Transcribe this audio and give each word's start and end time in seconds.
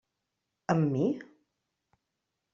Amb 0.75 0.87
mi? 0.95 1.05